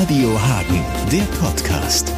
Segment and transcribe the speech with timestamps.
[0.00, 2.10] Radio Hagen, der Podcast.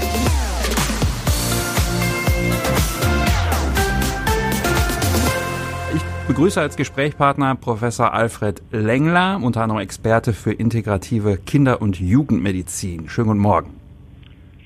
[5.92, 13.08] Ich begrüße als Gesprächspartner Professor Alfred Lengler, unter anderem Experte für integrative Kinder- und Jugendmedizin.
[13.08, 13.70] Schönen guten Morgen.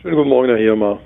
[0.03, 0.99] Schönen guten Morgen, Herr Hirmer.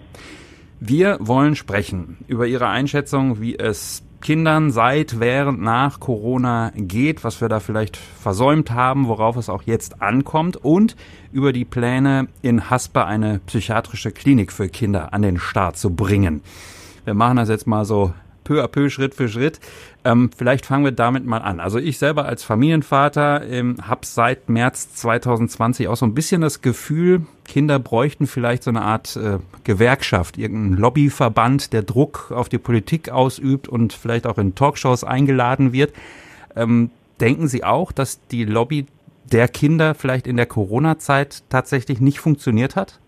[0.81, 7.41] Wir wollen sprechen über Ihre Einschätzung, wie es Kindern seit, während, nach Corona geht, was
[7.41, 10.97] wir da vielleicht versäumt haben, worauf es auch jetzt ankommt und
[11.33, 16.43] über die Pläne in Haspe eine psychiatrische Klinik für Kinder an den Start zu bringen.
[17.05, 18.13] Wir machen das jetzt mal so
[18.45, 19.61] peu à peu, Schritt für Schritt.
[20.05, 21.61] Ähm, vielleicht fangen wir damit mal an.
[21.61, 26.63] Also ich selber als Familienvater ähm, habe seit März 2020 auch so ein bisschen das
[26.63, 32.59] Gefühl, Kinder bräuchten vielleicht so eine Art äh, Gewerkschaft, irgendein Lobbyverband, der Druck auf die
[32.59, 35.93] Politik ausübt und vielleicht auch in Talkshows eingeladen wird.
[36.57, 38.87] Ähm, denken Sie auch, dass die Lobby
[39.31, 42.99] der Kinder vielleicht in der Corona-Zeit tatsächlich nicht funktioniert hat?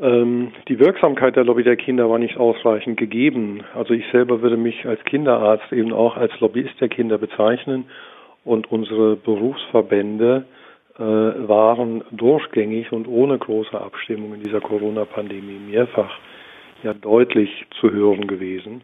[0.00, 3.64] Ähm, die Wirksamkeit der Lobby der Kinder war nicht ausreichend gegeben.
[3.74, 7.86] Also ich selber würde mich als Kinderarzt eben auch als Lobbyist der Kinder bezeichnen
[8.44, 10.44] und unsere Berufsverbände
[10.98, 16.18] äh, waren durchgängig und ohne große Abstimmung in dieser Corona-Pandemie mehrfach
[16.84, 18.82] ja deutlich zu hören gewesen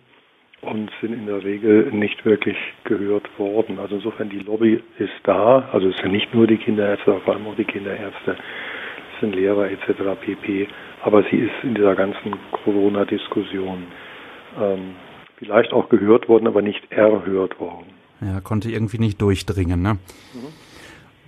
[0.63, 3.79] und sind in der Regel nicht wirklich gehört worden.
[3.79, 7.47] Also insofern die Lobby ist da, also es sind nicht nur die Kinderärzte, vor allem
[7.47, 8.37] auch die Kinderärzte,
[9.25, 10.21] sind Lehrer etc.
[10.21, 10.69] pp
[11.05, 13.85] aber sie ist in dieser ganzen Corona-Diskussion
[14.59, 14.95] ähm,
[15.39, 17.87] vielleicht auch gehört worden, aber nicht erhört worden.
[18.23, 19.83] Ja, konnte irgendwie nicht durchdringen.
[19.83, 19.95] Ne?
[20.33, 20.49] Mhm.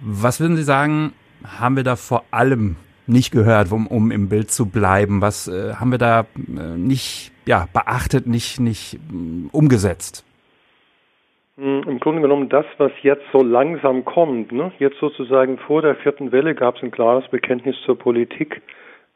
[0.01, 1.13] Was würden Sie sagen,
[1.45, 5.21] haben wir da vor allem nicht gehört, um, um im Bild zu bleiben?
[5.21, 10.25] Was äh, haben wir da äh, nicht ja, beachtet, nicht, nicht äh, umgesetzt?
[11.57, 14.53] Hm, Im Grunde genommen das, was jetzt so langsam kommt.
[14.53, 14.73] Ne?
[14.79, 18.63] Jetzt sozusagen vor der vierten Welle gab es ein klares Bekenntnis zur Politik,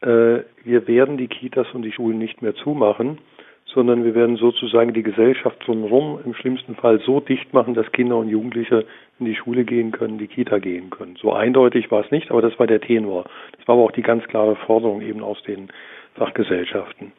[0.01, 3.19] äh, wir werden die Kitas und die Schulen nicht mehr zumachen,
[3.67, 8.17] sondern wir werden sozusagen die Gesellschaft drumherum im schlimmsten Fall so dicht machen, dass Kinder
[8.17, 8.87] und Jugendliche
[9.19, 11.17] in die Schule gehen können, die Kita gehen können.
[11.21, 13.25] So eindeutig war es nicht, aber das war der Tenor.
[13.59, 15.69] Das war aber auch die ganz klare Forderung eben aus den
[16.15, 17.13] Fachgesellschaften.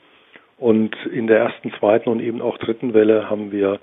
[0.57, 3.79] Und in der ersten, zweiten und eben auch dritten Welle haben wir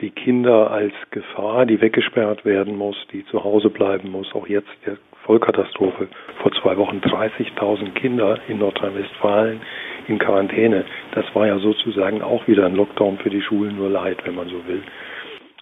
[0.00, 4.34] die Kinder als Gefahr, die weggesperrt werden muss, die zu Hause bleiben muss.
[4.34, 6.08] Auch jetzt der Vollkatastrophe.
[6.42, 9.60] Vor zwei Wochen 30.000 Kinder in Nordrhein-Westfalen
[10.08, 10.86] in Quarantäne.
[11.12, 14.48] Das war ja sozusagen auch wieder ein Lockdown für die Schulen, nur leid, wenn man
[14.48, 14.82] so will.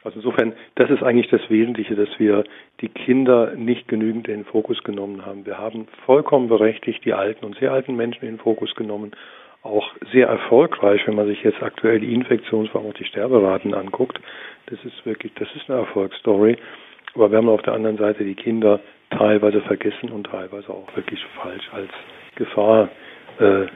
[0.05, 2.45] Also insofern, das ist eigentlich das Wesentliche, dass wir
[2.81, 5.45] die Kinder nicht genügend in den Fokus genommen haben.
[5.45, 9.17] Wir haben vollkommen berechtigt die alten und sehr alten Menschen in den Fokus genommen.
[9.67, 13.75] Auch sehr erfolgreich, wenn man sich jetzt aktuell die Infektions-, vor allem auch die Sterberaten
[13.75, 14.21] anguckt.
[14.67, 16.57] Das ist wirklich, das ist eine Erfolgsstory.
[17.15, 21.25] Aber wir haben auf der anderen Seite die Kinder teilweise vergessen und teilweise auch wirklich
[21.43, 21.91] falsch als
[22.37, 22.89] Gefahr
[23.39, 23.67] äh,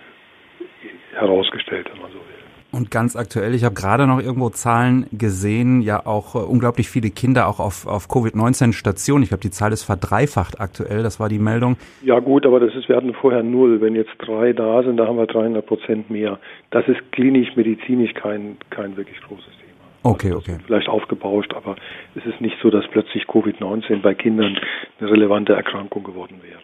[1.14, 2.49] herausgestellt, wenn man so will.
[2.72, 7.10] Und ganz aktuell, ich habe gerade noch irgendwo Zahlen gesehen, ja auch äh, unglaublich viele
[7.10, 9.24] Kinder auch auf, auf Covid-19-Stationen.
[9.24, 11.76] Ich glaube, die Zahl ist verdreifacht aktuell, das war die Meldung.
[12.02, 13.80] Ja gut, aber das ist, wir hatten vorher null.
[13.80, 16.38] Wenn jetzt drei da sind, da haben wir 300 Prozent mehr.
[16.70, 19.60] Das ist klinisch, medizinisch kein, kein wirklich großes Thema.
[20.02, 20.58] Okay, okay.
[20.64, 21.74] Vielleicht aufgebauscht, aber
[22.14, 24.56] es ist nicht so, dass plötzlich Covid-19 bei Kindern
[25.00, 26.60] eine relevante Erkrankung geworden wäre.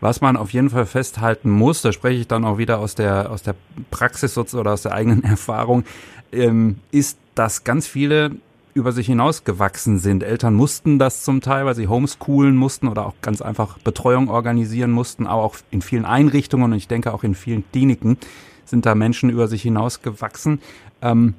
[0.00, 3.30] Was man auf jeden Fall festhalten muss, da spreche ich dann auch wieder aus der,
[3.30, 3.54] aus der
[3.90, 5.84] Praxis oder aus der eigenen Erfahrung,
[6.32, 8.32] ähm, ist, dass ganz viele
[8.74, 10.22] über sich hinausgewachsen sind.
[10.22, 14.90] Eltern mussten das zum Teil, weil sie homeschoolen mussten oder auch ganz einfach Betreuung organisieren
[14.90, 18.16] mussten, aber auch in vielen Einrichtungen und ich denke auch in vielen Kliniken
[18.64, 20.60] sind da Menschen über sich hinausgewachsen.
[21.02, 21.34] Ähm,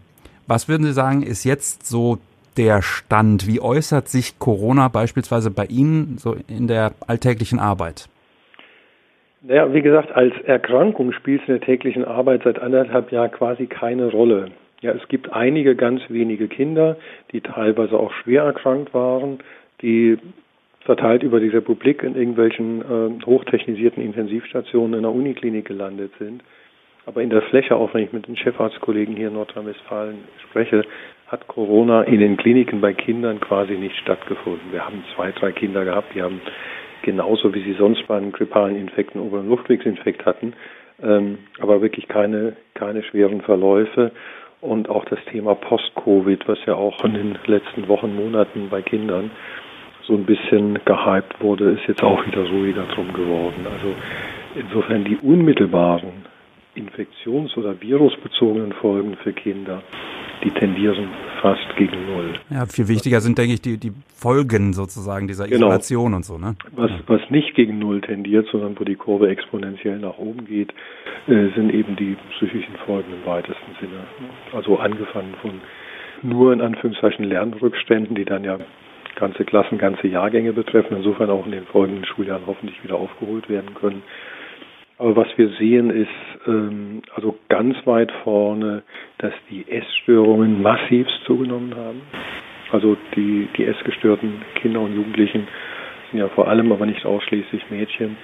[0.46, 2.20] was würden Sie sagen, ist jetzt so
[2.58, 3.48] der Stand?
[3.48, 8.08] Wie äußert sich Corona beispielsweise bei Ihnen so in der alltäglichen Arbeit?
[9.46, 13.68] Naja, wie gesagt, als Erkrankung spielt es in der täglichen Arbeit seit anderthalb Jahren quasi
[13.68, 14.46] keine Rolle.
[14.80, 16.96] Ja, es gibt einige ganz wenige Kinder,
[17.34, 19.40] die teilweise auch schwer erkrankt waren,
[19.82, 20.18] die
[20.80, 26.42] verteilt über die Republik in irgendwelchen äh, hochtechnisierten Intensivstationen in der Uniklinik gelandet sind.
[27.06, 30.20] Aber in der Fläche, auch wenn ich mit den Chefarztkollegen hier in Nordrhein-Westfalen
[30.50, 30.84] spreche,
[31.28, 34.72] hat Corona in den Kliniken bei Kindern quasi nicht stattgefunden.
[34.72, 36.40] Wir haben zwei, drei Kinder gehabt, die haben
[37.04, 40.54] genauso wie sie sonst bei einem grippalen Infekt einen oberen Luftwegsinfekt hatten,
[41.02, 44.12] ähm, aber wirklich keine, keine schweren Verläufe.
[44.62, 49.30] Und auch das Thema Post-Covid, was ja auch in den letzten Wochen, Monaten bei Kindern
[50.08, 53.68] so ein bisschen gehypt wurde, ist jetzt auch wieder ruhiger drum geworden.
[53.72, 53.94] Also
[54.56, 56.26] insofern die unmittelbaren
[56.76, 59.84] infektions- oder virusbezogenen Folgen für Kinder,
[60.44, 61.10] die tendieren
[61.42, 62.34] fast gegen Null.
[62.50, 65.68] Ja, viel wichtiger sind, denke ich, die, die Folgen sozusagen dieser genau.
[65.68, 66.38] Isolation und so.
[66.38, 66.56] Ne?
[66.72, 70.72] Was, was nicht gegen Null tendiert, sondern wo die Kurve exponentiell nach oben geht,
[71.28, 74.06] äh, sind eben die psychischen Folgen im weitesten Sinne.
[74.54, 75.62] Also angefangen von
[76.22, 78.58] nur in Anführungszeichen Lernrückständen, die dann ja
[79.16, 83.74] ganze Klassen, ganze Jahrgänge betreffen, insofern auch in den folgenden Schuljahren hoffentlich wieder aufgeholt werden
[83.76, 84.02] können.
[85.04, 88.84] Aber was wir sehen ist ähm, also ganz weit vorne,
[89.18, 92.02] dass die Essstörungen massiv zugenommen haben.
[92.72, 95.46] Also die, die essgestörten Kinder und Jugendlichen
[96.10, 98.16] sind ja vor allem, aber nicht ausschließlich Mädchen.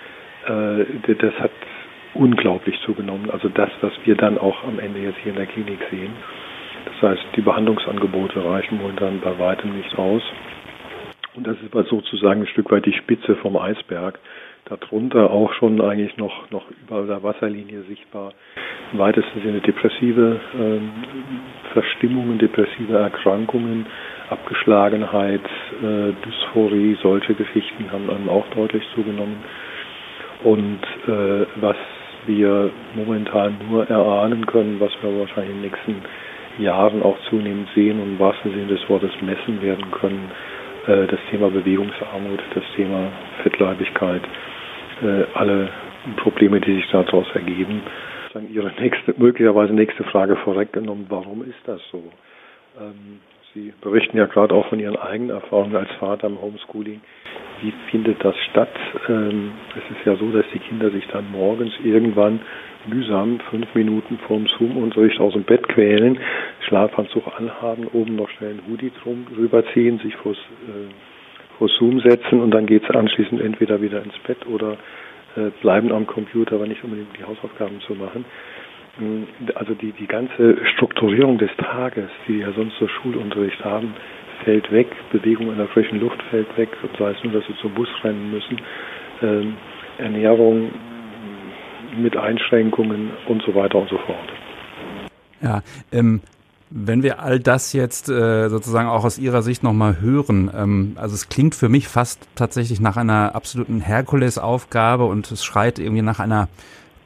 [0.47, 1.51] Äh, das hat
[2.13, 3.29] unglaublich zugenommen.
[3.29, 6.13] Also das, was wir dann auch am Ende jetzt hier in der Klinik sehen.
[6.85, 10.23] Das heißt, die Behandlungsangebote reichen momentan bei weitem nicht aus.
[11.35, 14.17] Und das ist sozusagen ein Stück weit die Spitze vom Eisberg.
[14.69, 18.33] Darunter auch schon eigentlich noch, noch über der Wasserlinie sichtbar
[18.93, 20.91] im weitesten Sinne depressive ähm,
[21.73, 23.85] Verstimmungen, depressive Erkrankungen,
[24.29, 25.41] Abgeschlagenheit,
[25.81, 29.37] äh, Dysphorie, solche Geschichten haben einem auch deutlich zugenommen.
[30.43, 31.77] Und äh, was
[32.25, 37.99] wir momentan nur erahnen können, was wir wahrscheinlich in den nächsten Jahren auch zunehmend sehen
[37.99, 40.31] und im wahrsten Sinne des Wortes messen werden können,
[40.87, 43.07] äh, das Thema Bewegungsarmut, das Thema
[43.43, 44.21] Fettleibigkeit,
[45.33, 45.69] alle
[46.17, 47.81] Probleme, die sich daraus ergeben.
[48.51, 52.03] Ihre nächste, möglicherweise nächste Frage vorweggenommen, warum ist das so?
[52.79, 53.19] Ähm,
[53.53, 57.01] Sie berichten ja gerade auch von Ihren eigenen Erfahrungen als Vater im Homeschooling.
[57.61, 58.69] Wie findet das statt?
[59.07, 62.41] Ähm, es ist ja so, dass die Kinder sich dann morgens irgendwann
[62.85, 66.19] mühsam fünf Minuten vorm Zoom-Unterricht aus dem Bett quälen,
[66.67, 70.93] Schlafanzug anhaben, oben noch schnell einen Hoodie drum rüberziehen, sich vors, äh,
[71.59, 74.77] vor Zoom setzen und dann geht es anschließend entweder wieder ins Bett oder
[75.35, 78.25] äh, bleiben am Computer, aber nicht unbedingt die Hausaufgaben zu machen.
[78.97, 79.23] Mm,
[79.53, 83.93] also die, die ganze Strukturierung des Tages, die ja sonst so Schulunterricht haben,
[84.43, 87.73] fällt weg, Bewegung in der frischen Luft fällt weg, sei es nur, dass sie zum
[87.73, 88.61] Bus rennen müssen,
[89.21, 89.57] ähm,
[89.97, 90.71] Ernährung
[91.97, 94.29] mit Einschränkungen und so weiter und so fort.
[95.41, 95.61] Ja,
[95.91, 96.21] ähm,
[96.71, 101.15] wenn wir all das jetzt äh, sozusagen auch aus Ihrer Sicht nochmal hören, ähm, also
[101.15, 106.19] es klingt für mich fast tatsächlich nach einer absoluten Herkulesaufgabe und es schreit irgendwie nach
[106.19, 106.47] einer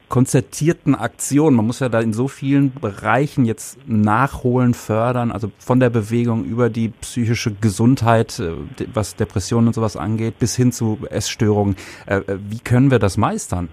[0.08, 1.54] konzertierten Aktion.
[1.54, 6.44] Man muss ja da in so vielen Bereichen jetzt nachholen, fördern, also von der Bewegung
[6.44, 8.52] über die psychische Gesundheit, äh,
[8.92, 11.76] was Depressionen und sowas angeht, bis hin zu Essstörungen.
[12.06, 13.70] Äh, äh, wie können wir das meistern?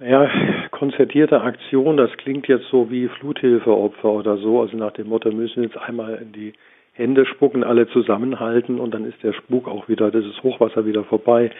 [0.00, 0.28] Ja,
[0.78, 5.64] konzertierte Aktion, das klingt jetzt so wie Fluthilfeopfer oder so, also nach dem Motto, müssen
[5.64, 6.52] jetzt einmal in die
[6.92, 11.04] Hände spucken, alle zusammenhalten und dann ist der Spuk auch wieder, das ist Hochwasser wieder
[11.04, 11.50] vorbei.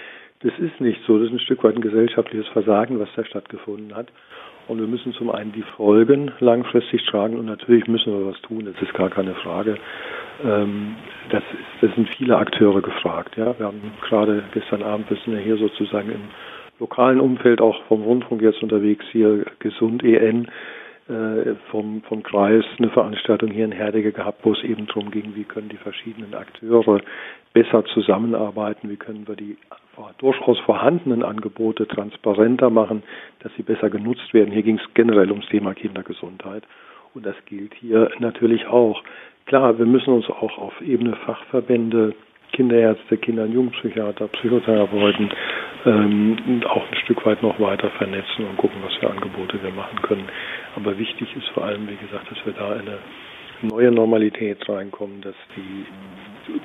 [0.40, 3.94] Das ist nicht so, das ist ein Stück weit ein gesellschaftliches Versagen, was da stattgefunden
[3.96, 4.06] hat.
[4.68, 8.66] Und wir müssen zum einen die Folgen langfristig tragen und natürlich müssen wir was tun,
[8.72, 9.78] das ist gar keine Frage.
[10.44, 10.94] Ähm,
[11.30, 13.36] das, ist, das sind viele Akteure gefragt.
[13.36, 16.20] Ja, Wir haben gerade gestern Abend, wir sind ja hier sozusagen im
[16.78, 20.48] lokalen Umfeld auch vom Rundfunk jetzt unterwegs, hier Gesund EN
[21.08, 25.34] äh, vom, vom Kreis eine Veranstaltung hier in Herdecke gehabt, wo es eben darum ging,
[25.34, 27.00] wie können die verschiedenen Akteure
[27.52, 29.56] besser zusammenarbeiten, wie können wir die
[30.18, 33.02] durchaus vorhandenen Angebote transparenter machen,
[33.40, 34.52] dass sie besser genutzt werden.
[34.52, 36.62] Hier ging es generell ums Thema Kindergesundheit.
[37.14, 39.02] Und das gilt hier natürlich auch.
[39.46, 42.14] Klar, wir müssen uns auch auf Ebene Fachverbände
[42.52, 45.30] Kinderärzte, Kinder- und Jugendpsychiater, Psychotherapeuten
[45.86, 50.00] ähm, auch ein Stück weit noch weiter vernetzen und gucken, was für Angebote wir machen
[50.02, 50.28] können.
[50.76, 52.98] Aber wichtig ist vor allem, wie gesagt, dass wir da eine
[53.62, 55.86] neue Normalität reinkommen, dass die,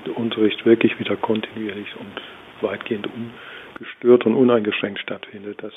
[0.06, 2.22] der Unterricht wirklich wieder kontinuierlich und
[2.62, 5.74] weitgehend ungestört und uneingeschränkt stattfindet, dass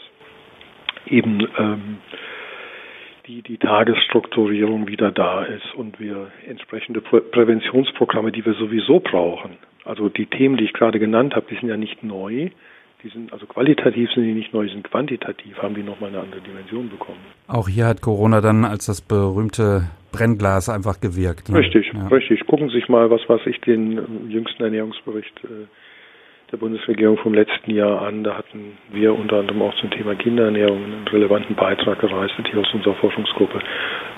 [1.06, 1.98] eben ähm,
[3.26, 9.58] die, die Tagesstrukturierung wieder da ist und wir entsprechende Prä Präventionsprogramme, die wir sowieso brauchen.
[9.86, 12.50] Also die Themen, die ich gerade genannt habe, die sind ja nicht neu.
[13.02, 16.20] Die sind also qualitativ sind die nicht neu, die sind quantitativ, haben die nochmal eine
[16.20, 17.18] andere Dimension bekommen.
[17.46, 21.50] Auch hier hat Corona dann als das berühmte Brennglas einfach gewirkt.
[21.50, 21.58] Ne?
[21.58, 22.06] Richtig, ja.
[22.08, 22.46] richtig.
[22.46, 25.66] Gucken Sie sich mal, was weiß ich, den jüngsten Ernährungsbericht äh,
[26.52, 28.22] der Bundesregierung vom letzten Jahr an.
[28.22, 32.72] Da hatten wir unter anderem auch zum Thema Kinderernährung einen relevanten Beitrag geleistet hier aus
[32.72, 33.60] unserer Forschungsgruppe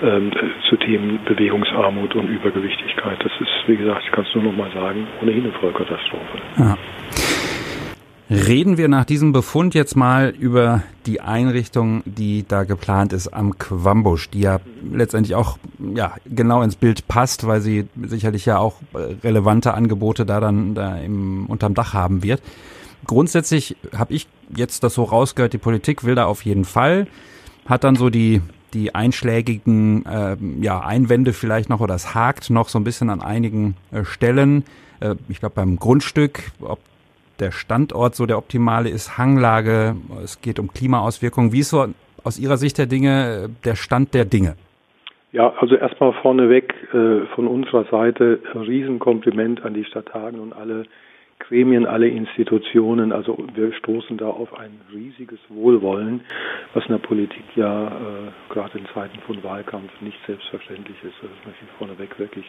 [0.03, 0.31] ähm,
[0.69, 3.17] zu Themen Bewegungsarmut und Übergewichtigkeit.
[3.23, 6.37] Das ist, wie gesagt, ich kann es nur noch mal sagen, ohnehin eine Vollkatastrophe.
[6.57, 6.77] Ja.
[8.29, 13.57] Reden wir nach diesem Befund jetzt mal über die Einrichtung, die da geplant ist am
[13.57, 14.59] Quambusch, die ja
[14.91, 15.57] letztendlich auch
[15.95, 18.75] ja, genau ins Bild passt, weil sie sicherlich ja auch
[19.23, 22.43] relevante Angebote da dann da im, unterm Dach haben wird.
[23.07, 27.07] Grundsätzlich habe ich jetzt das so rausgehört, die Politik will da auf jeden Fall,
[27.65, 28.41] hat dann so die
[28.75, 33.19] die einschlägigen äh, ja, Einwände vielleicht noch oder es hakt noch so ein bisschen an
[33.19, 34.63] einigen äh, Stellen.
[34.99, 36.77] Äh, ich glaube beim Grundstück, ob
[37.39, 41.51] der Standort so der optimale ist, Hanglage, es geht um Klimaauswirkungen.
[41.51, 41.85] Wie ist so
[42.23, 44.55] aus Ihrer Sicht der Dinge der Stand der Dinge?
[45.31, 50.53] Ja, also erstmal vorneweg äh, von unserer Seite ein Riesenkompliment an die Stadt Hagen und
[50.53, 50.85] alle
[51.37, 53.11] Gremien, alle Institutionen.
[53.11, 56.21] Also wir stoßen da auf ein riesiges Wohlwollen,
[56.73, 61.15] was in der Politik ja äh, gerade in Zeiten von Wahlkampf nicht selbstverständlich ist.
[61.21, 62.45] Also das möchte ich vorneweg wirklich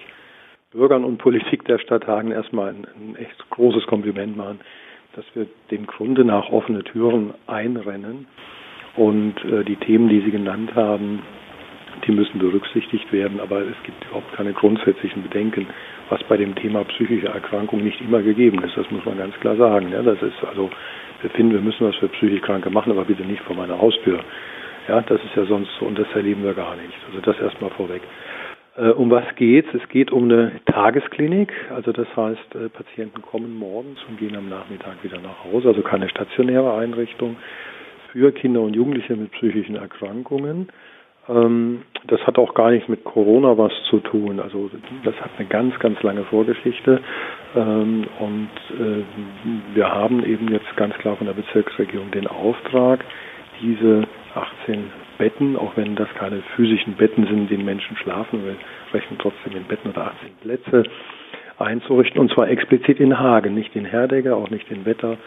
[0.73, 4.61] Bürgern und Politik der Stadt Hagen erstmal ein, ein echt großes Kompliment machen,
[5.17, 8.29] dass wir dem Grunde nach offene Türen einrennen
[8.95, 11.23] und äh, die Themen, die Sie genannt haben,
[12.07, 15.67] die müssen berücksichtigt werden, aber es gibt überhaupt keine grundsätzlichen Bedenken,
[16.09, 18.77] was bei dem Thema psychische Erkrankung nicht immer gegeben ist.
[18.77, 19.91] Das muss man ganz klar sagen.
[19.91, 20.71] Ja, das ist also,
[21.21, 24.21] wir finden, wir müssen was für psychisch Kranke machen, aber bitte nicht vor meiner Haustür.
[24.87, 26.97] Ja, das ist ja sonst so und das erleben wir gar nicht.
[27.09, 28.03] Also das erstmal vorweg.
[28.77, 29.69] Äh, um was geht's?
[29.75, 31.53] Es geht um eine Tagesklinik.
[31.75, 35.69] Also das heißt, äh, Patienten kommen morgens und gehen am Nachmittag wieder nach Hause.
[35.69, 37.37] Also keine stationäre Einrichtung
[38.13, 40.69] für Kinder und Jugendliche mit psychischen Erkrankungen.
[41.29, 44.41] Ähm, das hat auch gar nicht mit Corona was zu tun.
[44.41, 44.71] Also
[45.05, 47.01] das hat eine ganz, ganz lange Vorgeschichte.
[47.57, 49.05] Ähm, und äh,
[49.75, 53.05] wir haben eben jetzt ganz klar von der Bezirksregierung den Auftrag,
[53.61, 54.85] diese 18
[55.21, 58.57] Betten, auch wenn das keine physischen Betten sind, in denen Menschen schlafen, wir
[58.95, 60.83] rechnen trotzdem in Betten oder 18 Plätze,
[61.59, 65.19] einzurichten und zwar explizit in Hagen, nicht in Herdegger, auch nicht in Wetter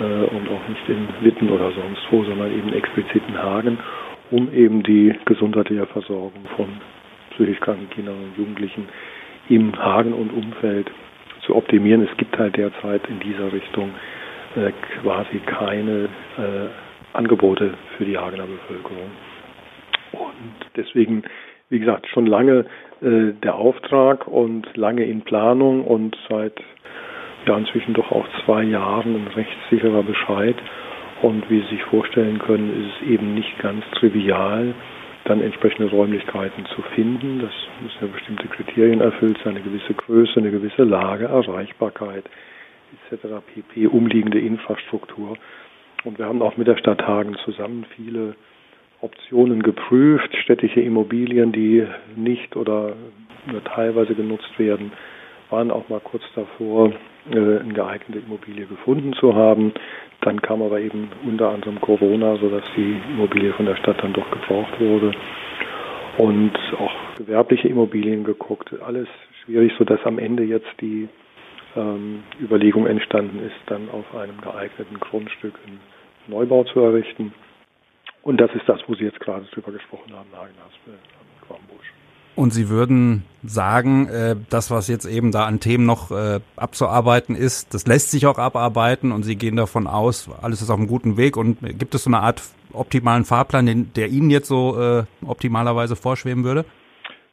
[0.00, 3.78] äh, und auch nicht in Witten oder sonst wo, sondern eben explizit in Hagen
[4.30, 6.68] um eben die gesundheitliche Versorgung von
[7.30, 8.88] psychisch kranken Kindern und Jugendlichen
[9.48, 10.90] im Hagen und Umfeld
[11.46, 12.06] zu optimieren.
[12.06, 13.90] Es gibt halt derzeit in dieser Richtung
[14.56, 16.68] äh, quasi keine äh,
[17.14, 19.10] Angebote für die Hagener Bevölkerung.
[20.40, 21.22] Und deswegen,
[21.68, 22.66] wie gesagt, schon lange
[23.00, 26.54] äh, der Auftrag und lange in Planung und seit
[27.46, 30.56] ja inzwischen doch auch zwei Jahren ein rechtssicherer Bescheid
[31.22, 34.74] und wie Sie sich vorstellen können, ist es eben nicht ganz trivial,
[35.24, 37.40] dann entsprechende Räumlichkeiten zu finden.
[37.40, 37.50] Das
[37.82, 42.24] müssen ja bestimmte Kriterien erfüllt sein, eine gewisse Größe, eine gewisse Lage, Erreichbarkeit
[43.10, 43.26] etc.
[43.54, 43.86] pp.
[43.88, 45.36] umliegende Infrastruktur.
[46.04, 48.36] Und wir haben auch mit der Stadt Hagen zusammen viele
[49.00, 51.86] Optionen geprüft, städtische Immobilien, die
[52.16, 52.94] nicht oder
[53.50, 54.92] nur teilweise genutzt werden,
[55.50, 56.92] waren auch mal kurz davor,
[57.30, 59.72] äh, eine geeignete Immobilie gefunden zu haben.
[60.20, 64.28] Dann kam aber eben unter anderem Corona, sodass die Immobilie von der Stadt dann doch
[64.30, 65.12] gebraucht wurde.
[66.18, 68.74] Und auch gewerbliche Immobilien geguckt.
[68.84, 69.06] Alles
[69.44, 71.08] schwierig, sodass am Ende jetzt die
[71.76, 75.78] ähm, Überlegung entstanden ist, dann auf einem geeigneten Grundstück einen
[76.26, 77.32] Neubau zu errichten.
[78.28, 81.94] Und das ist das, wo Sie jetzt gerade drüber gesprochen haben, Hagenhaspel am Quambusch.
[82.36, 87.34] Und Sie würden sagen, äh, das, was jetzt eben da an Themen noch äh, abzuarbeiten
[87.34, 90.88] ist, das lässt sich auch abarbeiten und Sie gehen davon aus, alles ist auf einem
[90.88, 91.38] guten Weg.
[91.38, 92.42] Und gibt es so eine Art
[92.74, 96.66] optimalen Fahrplan, den, der Ihnen jetzt so äh, optimalerweise vorschweben würde?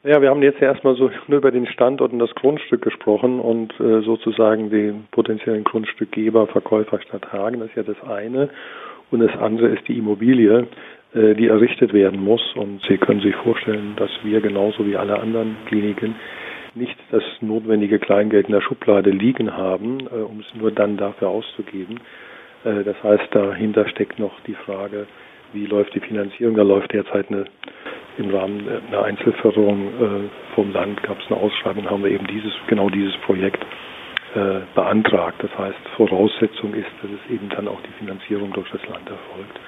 [0.02, 3.38] Ja, wir haben jetzt ja erstmal so nur über den Standort und das Grundstück gesprochen
[3.38, 8.48] und sozusagen den potenziellen Grundstückgeber, Verkäufer Stadt Hagen, das ist ja das eine.
[9.10, 10.66] Und das andere ist die Immobilie.
[11.16, 12.42] Äh, die errichtet werden muss.
[12.54, 16.14] Und Sie können sich vorstellen, dass wir genauso wie alle anderen Kliniken
[16.74, 21.28] nicht das notwendige Kleingeld in der Schublade liegen haben, äh, um es nur dann dafür
[21.28, 22.00] auszugeben.
[22.64, 25.06] Äh, das heißt, dahinter steckt noch die Frage,
[25.54, 26.54] wie läuft die Finanzierung?
[26.54, 27.44] Da läuft derzeit eine,
[28.18, 32.90] im Rahmen einer Einzelförderung vom Land gab es eine Ausschreibung, haben wir eben dieses, genau
[32.90, 33.64] dieses Projekt
[34.74, 35.42] beantragt.
[35.42, 39.58] Das heißt, Voraussetzung ist, dass es eben dann auch die Finanzierung durch das Land erfolgt.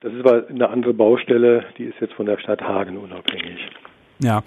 [0.00, 3.58] Das ist aber eine andere Baustelle, die ist jetzt von der Stadt Hagen unabhängig.
[4.18, 4.42] Ja,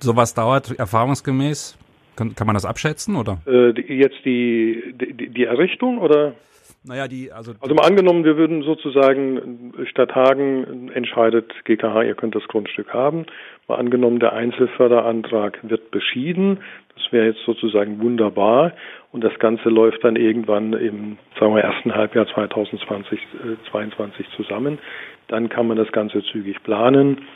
[0.00, 1.78] sowas dauert erfahrungsgemäß.
[2.16, 3.38] Kann, kann man das abschätzen oder?
[3.46, 6.32] Äh, jetzt die, die, die Errichtung oder?
[6.84, 7.52] Naja, die, also.
[7.60, 13.26] Also mal angenommen, wir würden sozusagen, Stadt Hagen entscheidet GKH, ihr könnt das Grundstück haben.
[13.68, 16.60] Mal angenommen, der Einzelförderantrag wird beschieden.
[16.94, 18.72] Das wäre jetzt sozusagen wunderbar.
[19.12, 24.78] Und das Ganze läuft dann irgendwann im, sagen wir, ersten Halbjahr 2020, äh, 22 zusammen.
[25.28, 27.26] Dann kann man das Ganze zügig planen.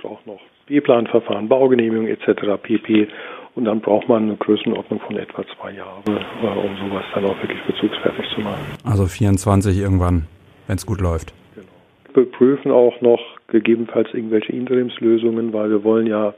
[0.00, 2.56] Braucht noch B-Planverfahren, Baugenehmigung etc.
[2.62, 3.08] pp.
[3.54, 7.36] Und dann braucht man eine Größenordnung von etwa zwei Jahren, äh, um sowas dann auch
[7.42, 8.64] wirklich bezugsfertig zu machen.
[8.84, 10.28] Also 24 irgendwann,
[10.66, 11.34] wenn es gut läuft.
[11.54, 11.66] Genau.
[12.14, 13.20] Wir prüfen auch noch
[13.52, 16.34] gegebenenfalls irgendwelche Interimslösungen, weil wir wollen ja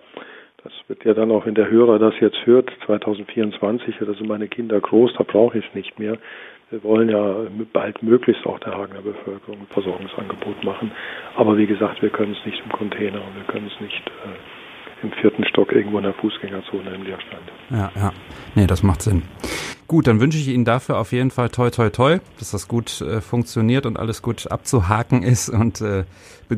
[0.64, 4.48] das wird ja dann auch, wenn der Hörer das jetzt hört, 2024, da sind meine
[4.48, 6.16] Kinder groß, da brauche ich es nicht mehr.
[6.70, 7.36] Wir wollen ja
[7.72, 10.90] bald möglichst auch der Hagener Bevölkerung ein Versorgungsangebot machen.
[11.36, 15.04] Aber wie gesagt, wir können es nicht im Container und wir können es nicht äh,
[15.04, 17.42] im vierten Stock irgendwo in der Fußgängerzone im Leerstand.
[17.70, 18.12] Ja, ja.
[18.54, 19.22] Nee, das macht Sinn.
[19.86, 23.02] Gut, dann wünsche ich Ihnen dafür auf jeden Fall toi toi toi, dass das gut
[23.02, 26.04] äh, funktioniert und alles gut abzuhaken ist und äh,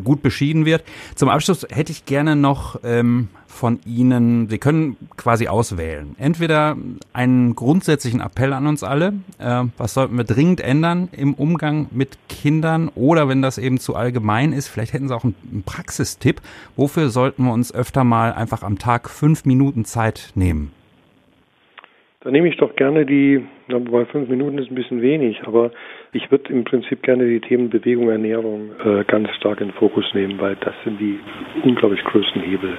[0.04, 0.84] gut beschieden wird.
[1.14, 6.14] Zum Abschluss hätte ich gerne noch ähm, von Ihnen, Sie können quasi auswählen.
[6.18, 6.76] Entweder
[7.12, 12.18] einen grundsätzlichen Appell an uns alle, äh, was sollten wir dringend ändern im Umgang mit
[12.28, 16.42] Kindern oder wenn das eben zu allgemein ist, vielleicht hätten Sie auch einen, einen Praxistipp,
[16.76, 20.70] wofür sollten wir uns öfter mal einfach am Tag fünf Minuten Zeit nehmen?
[22.26, 25.70] Dann nehme ich doch gerne die, wobei fünf Minuten ist ein bisschen wenig, aber
[26.12, 30.04] ich würde im Prinzip gerne die Themen Bewegung, Ernährung äh, ganz stark in den Fokus
[30.12, 31.20] nehmen, weil das sind die
[31.62, 32.76] unglaublich größten Hebel.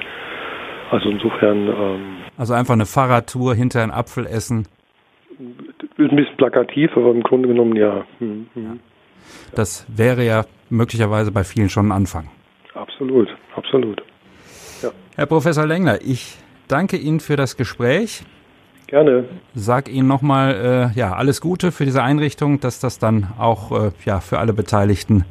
[0.91, 1.65] Also insofern.
[1.65, 4.67] Ähm, also einfach eine Fahrradtour hinter einen Apfel essen.
[5.29, 5.39] Ist
[5.97, 8.05] ein bisschen plakativ, aber im Grunde genommen ja.
[8.19, 8.81] Hm, hm.
[9.55, 12.27] Das wäre ja möglicherweise bei vielen schon ein Anfang.
[12.73, 14.03] Absolut, absolut.
[14.83, 14.89] Ja.
[15.15, 16.35] Herr Professor Lengler, ich
[16.67, 18.25] danke Ihnen für das Gespräch.
[18.87, 19.25] Gerne.
[19.53, 23.91] Sag Ihnen nochmal äh, ja, alles Gute für diese Einrichtung, dass das dann auch äh,
[24.05, 25.25] ja, für alle Beteiligten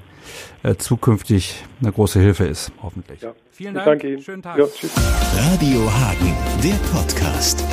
[0.62, 3.22] äh, zukünftig eine große Hilfe ist, hoffentlich.
[3.22, 3.32] Ja.
[3.50, 3.86] Vielen Dank.
[3.86, 4.22] Danke Ihnen.
[4.22, 4.58] Schönen Tag.
[4.58, 4.92] Ja, tschüss.
[5.34, 7.64] Radio Hagen, der Podcast.